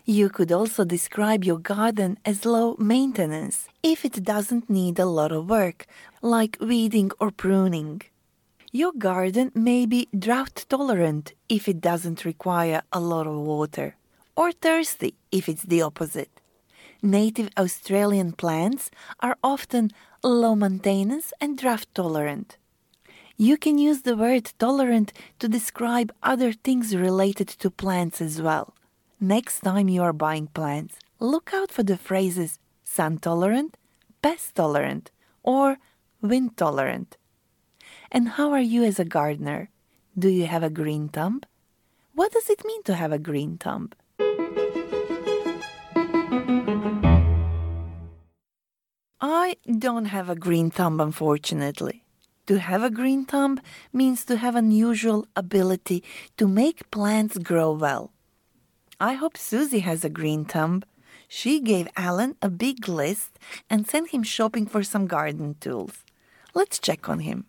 [0.05, 5.33] You could also describe your garden as low maintenance if it doesn't need a lot
[5.33, 5.87] of work,
[6.23, 8.01] like weeding or pruning.
[8.73, 13.97] Your garden may be drought tolerant if it doesn't require a lot of water,
[14.37, 16.41] or thirsty if it's the opposite.
[17.01, 18.91] Native Australian plants
[19.21, 19.91] are often
[20.23, 22.59] low maintenance and drought tolerant.
[23.39, 28.75] You can use the word tolerant to describe other things related to plants as well.
[29.19, 33.77] Next time you are buying plants, look out for the phrases sun tolerant,
[34.23, 35.11] pest tolerant,
[35.43, 35.79] or
[36.21, 37.18] wind tolerant.
[38.11, 39.69] And how are you as a gardener?
[40.19, 41.43] Do you have a green thumb?
[42.15, 43.91] What does it mean to have a green thumb?
[49.21, 52.03] I don't have a green thumb, unfortunately.
[52.47, 53.61] To have a green thumb
[53.93, 56.03] means to have unusual ability
[56.39, 58.11] to make plants grow well.
[58.99, 60.83] I hope Susie has a green thumb.
[61.29, 63.39] She gave Alan a big list
[63.69, 66.05] and sent him shopping for some garden tools.
[66.55, 67.45] Let's check on him.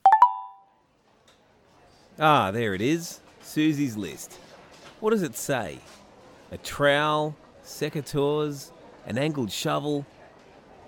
[2.20, 3.22] Ah, there it is.
[3.41, 4.38] Susie's list.
[4.99, 5.80] What does it say?
[6.51, 8.72] A trowel, secateurs,
[9.05, 10.05] an angled shovel.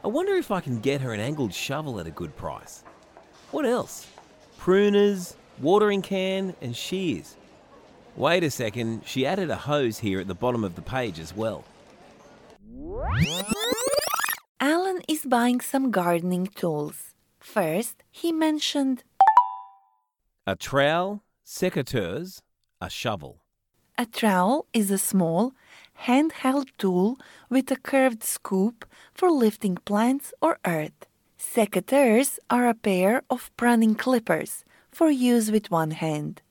[0.03, 2.84] I wonder if I can get her an angled shovel at a good price.
[3.51, 4.07] What else?
[4.59, 7.38] Pruners, watering can, and shears.
[8.17, 11.34] Wait a second, she added a hose here at the bottom of the page as
[11.34, 11.63] well.
[14.59, 17.13] Alan is buying some gardening tools.
[17.39, 19.03] First, he mentioned
[20.48, 22.42] A trowel, secateurs,
[22.82, 23.44] a shovel.
[23.96, 25.54] A trowel is a small,
[26.08, 28.84] handheld tool with a curved scoop
[29.14, 31.06] for lifting plants or earth.
[31.38, 36.42] Secateurs are a pair of pruning clippers for use with one hand.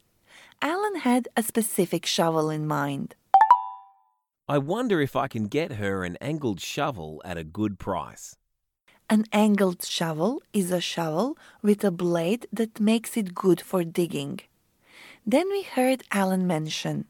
[0.63, 3.17] Alan had a specific shovel in mind.
[4.47, 8.37] I wonder if I can get her an angled shovel at a good price.
[9.13, 14.39] An angled shovel is a shovel with a blade that makes it good for digging.
[15.27, 17.07] Then we heard Alan mention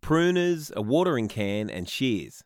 [0.00, 2.42] Pruners, a watering can, and shears.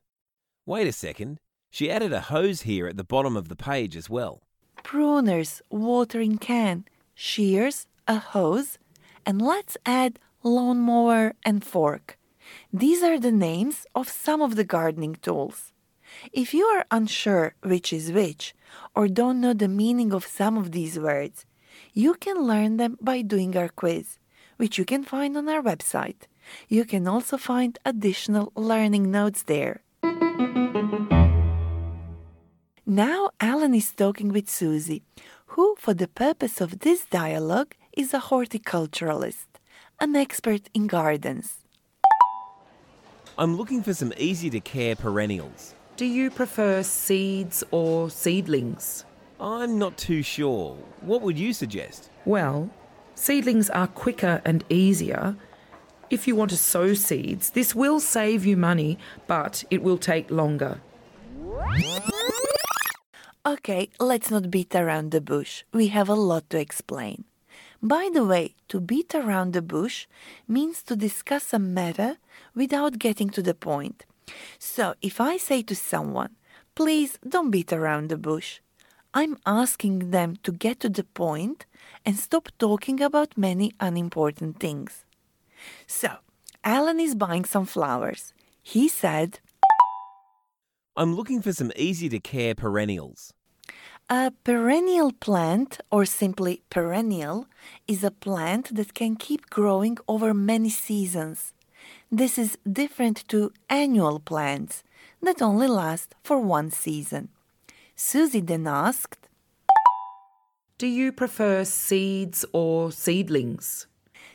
[0.67, 1.39] Wait a second,
[1.71, 4.43] she added a hose here at the bottom of the page as well.
[4.85, 8.79] pruners, watering can, shears, a hose,
[9.25, 12.19] and let's add lawnmower and fork.
[12.71, 15.73] These are the names of some of the gardening tools.
[16.33, 18.55] If you are unsure which is which,
[18.95, 21.47] or don't know the meaning of some of these words,
[21.93, 24.19] you can learn them by doing our quiz,
[24.57, 26.29] which you can find on our website.
[26.69, 29.83] You can also find additional learning notes there.
[32.87, 35.03] Now Alan is talking with Susie,
[35.47, 39.47] who, for the purpose of this dialogue, is a horticulturalist,
[40.01, 41.59] an expert in gardens.
[43.39, 45.75] I'm looking for some easy to care perennials.
[46.01, 49.05] Do you prefer seeds or seedlings?
[49.39, 50.79] I'm not too sure.
[51.03, 52.09] What would you suggest?
[52.25, 52.71] Well,
[53.15, 55.37] seedlings are quicker and easier.
[56.09, 58.97] If you want to sow seeds, this will save you money,
[59.27, 60.81] but it will take longer.
[63.45, 65.65] Okay, let's not beat around the bush.
[65.71, 67.25] We have a lot to explain.
[67.83, 70.07] By the way, to beat around the bush
[70.49, 72.17] means to discuss a matter
[72.55, 74.07] without getting to the point.
[74.59, 76.37] So if I say to someone,
[76.75, 78.61] please don't beat around the bush,
[79.13, 81.67] I'm asking them to get to the point
[82.05, 85.05] and stop talking about many unimportant things.
[85.87, 86.11] So,
[86.63, 88.33] Alan is buying some flowers.
[88.63, 89.41] He said,
[90.97, 93.33] I'm looking for some easy to care perennials.
[94.09, 97.47] A perennial plant, or simply perennial,
[97.87, 101.55] is a plant that can keep growing over many seasons.
[102.11, 104.83] This is different to annual plants
[105.23, 107.29] that only last for one season.
[107.95, 109.29] Susie then asked,
[110.79, 113.87] Do you prefer seeds or seedlings?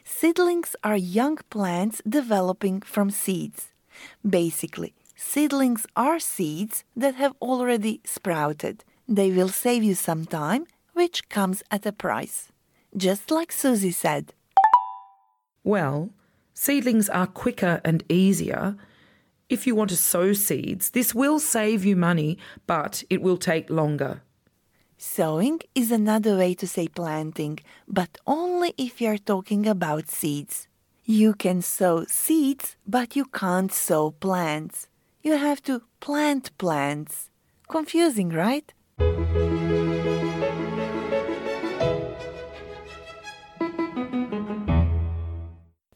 [0.04, 3.72] Seedlings are young plants developing from seeds.
[4.28, 8.84] Basically, seedlings are seeds that have already sprouted.
[9.08, 12.52] They will save you some time, which comes at a price.
[12.96, 14.34] Just like Susie said.
[15.64, 16.12] Well,
[16.56, 18.76] seedlings are quicker and easier.
[19.48, 23.70] If you want to sow seeds, this will save you money, but it will take
[23.70, 24.24] longer.
[24.98, 30.68] Sowing is another way to say planting, but only if you're talking about seeds.
[31.04, 34.88] You can sow seeds, but you can't sow plants.
[35.22, 37.30] You have to plant plants.
[37.68, 38.74] Confusing, right?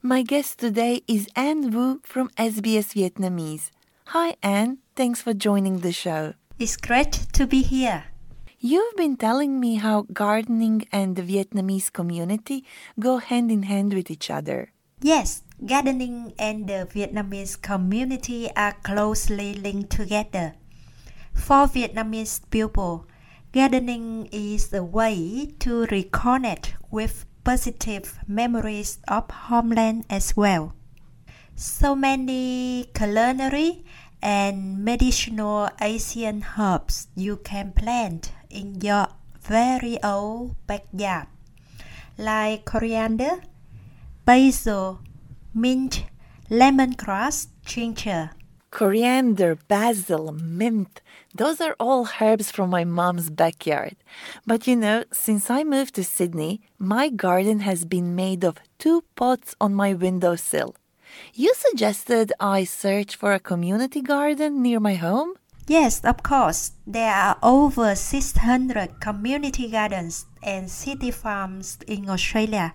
[0.10, 3.70] My guest today is Anne Wu from SBS Vietnamese.
[4.08, 4.80] Hi, Anne.
[4.96, 6.34] Thanks for joining the show.
[6.58, 8.06] It's great to be here.
[8.58, 12.66] You've been telling me how gardening and the Vietnamese community
[13.00, 14.74] go hand in hand with each other.
[15.00, 20.56] Yes, gardening and the Vietnamese community are closely linked together.
[21.36, 23.06] For Vietnamese people,
[23.54, 30.72] gardening is a way to reconnect with positive memories of homeland as well.
[31.56, 33.84] So many culinary
[34.22, 39.08] and medicinal Asian herbs you can plant in your
[39.42, 41.26] very old backyard,
[42.20, 43.42] like coriander,
[44.26, 45.00] basil,
[45.52, 46.06] mint,
[46.52, 48.30] lemongrass, ginger.
[48.72, 51.02] Coriander, basil, mint,
[51.34, 53.96] those are all herbs from my mom's backyard.
[54.46, 59.04] But you know, since I moved to Sydney, my garden has been made of two
[59.16, 60.76] pots on my windowsill.
[61.34, 65.34] You suggested I search for a community garden near my home?
[65.68, 66.72] Yes, of course.
[66.88, 72.74] There are over 600 community gardens and city farms in Australia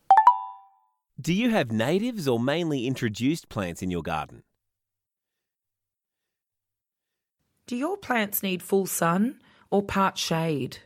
[1.20, 4.42] Do you have natives or mainly introduced plants in your garden?
[7.68, 9.38] Do your plants need full sun?
[9.70, 10.78] or part shade?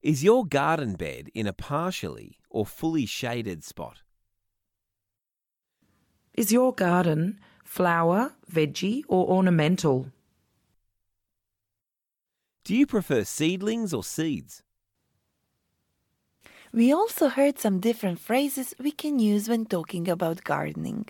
[0.00, 4.02] Is your garden bed in a partially or fully shaded spot?
[6.34, 7.40] Is your garden
[7.72, 10.12] flower, veggie, or ornamental?
[12.64, 14.62] Do you prefer seedlings or seeds?
[16.70, 21.08] We also heard some different phrases we can use when talking about gardening.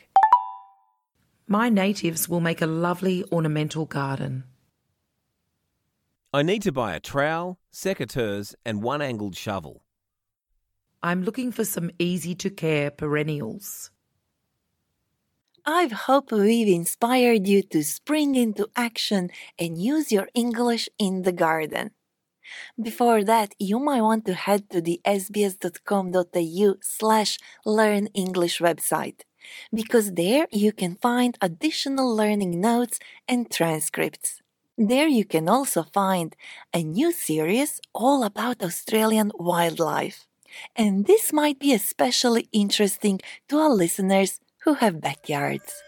[1.48, 4.44] My natives will make a lovely ornamental garden.
[6.32, 9.82] I need to buy a trowel, secateurs, and one angled shovel.
[11.02, 13.90] I'm looking for some easy to care perennials.
[15.64, 21.30] I hope we've inspired you to spring into action and use your English in the
[21.30, 21.92] garden.
[22.80, 29.20] Before that, you might want to head to the sbs.com.au slash learn English website
[29.72, 32.98] because there you can find additional learning notes
[33.28, 34.42] and transcripts.
[34.76, 36.34] There you can also find
[36.74, 40.26] a new series all about Australian wildlife.
[40.74, 45.82] And this might be especially interesting to our listeners who have backyards.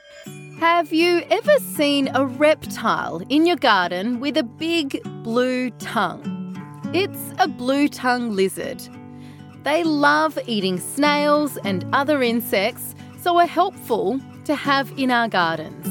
[0.59, 6.22] Have you ever seen a reptile in your garden with a big blue tongue?
[6.95, 8.83] It's a blue tongue lizard.
[9.62, 15.87] They love eating snails and other insects, so are helpful to have in our gardens.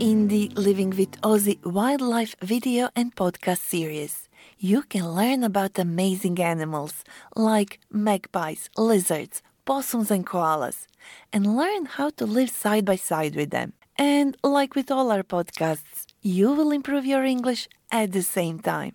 [0.00, 6.40] In the Living with Aussie wildlife video and podcast series, you can learn about amazing
[6.40, 7.04] animals
[7.36, 10.86] like magpies, lizards, possums, and koalas,
[11.32, 13.72] and learn how to live side by side with them.
[13.96, 18.94] And like with all our podcasts, you will improve your English at the same time.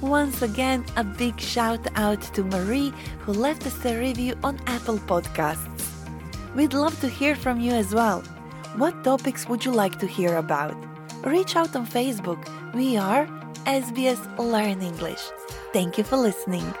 [0.00, 4.98] Once again, a big shout out to Marie who left us a review on Apple
[4.98, 5.84] Podcasts.
[6.54, 8.20] We'd love to hear from you as well.
[8.76, 10.76] What topics would you like to hear about?
[11.24, 12.42] Reach out on Facebook.
[12.74, 13.26] We are
[13.66, 15.22] SBS Learn English.
[15.72, 16.74] Thank you for listening.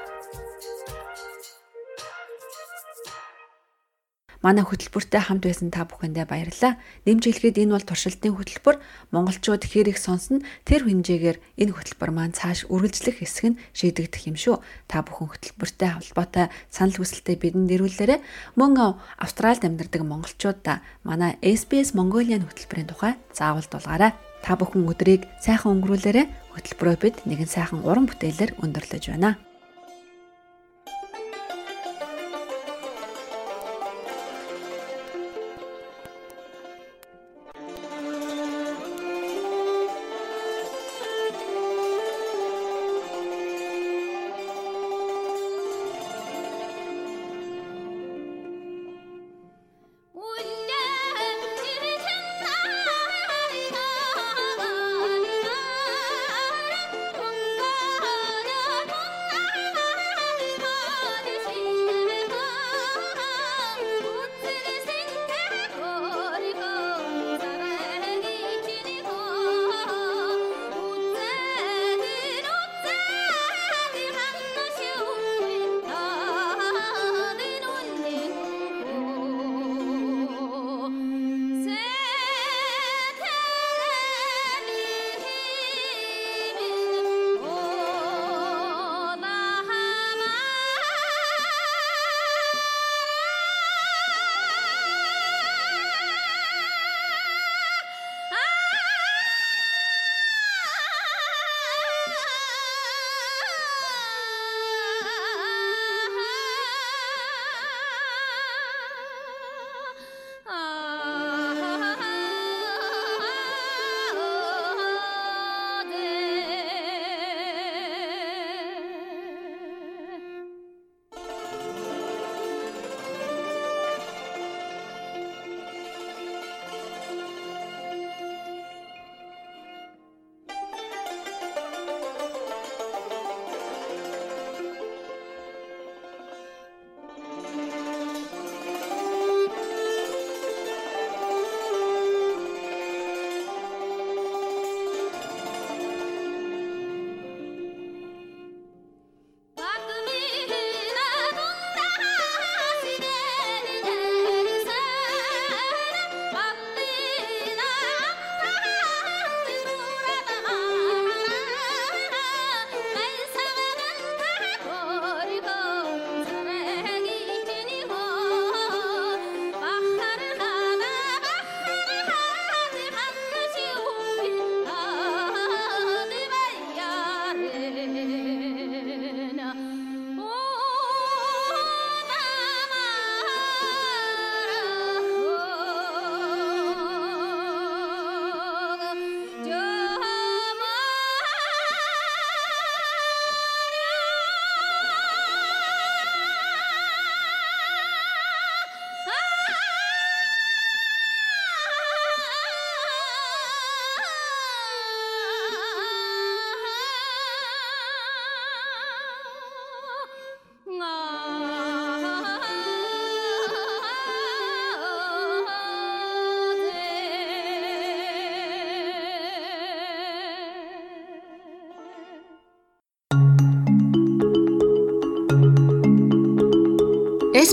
[4.44, 6.76] Манай хөтөлбөртэй хамт байсан та бүхэндээ баярлалаа.
[7.08, 8.76] Нэмж хэлэхэд энэ бол туршилтын хөтөлбөр.
[9.08, 14.36] Монголчууд хэр их сонсно тэр хэмжээгээр энэ хөтөлбөр маань цааш үргэлжлэх хэсэг нь шийдэгдэх юм
[14.36, 14.60] шүү.
[14.84, 18.20] Та бүхэн хөтөлбөртэй холбоотой санал хүсэлтээ бидэнд нэрвүүлээрэй.
[18.60, 24.12] Мөн Австральд амьдардаг монголчуудаа манай SBS Mongolian хөтөлбөрийн тухай заавал дуулгаарай.
[24.44, 26.28] Та бүхэн өдрийг сайхан өнгөрүүлээрэй.
[26.52, 29.40] Хөтөлбөрөө бид нэгэн сайхан уран бүтээлээр өндөрлөж байна.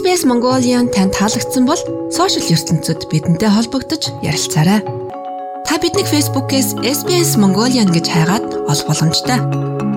[0.01, 1.77] SBS Mongolian танд таалагдсан бол
[2.09, 4.81] сошиал ертөнцид бидэнтэй холбогдож ярилцаарай.
[5.67, 9.90] Та биднийг Facebook-ээс SBS Mongolian гэж хайгаад олох боломжтой.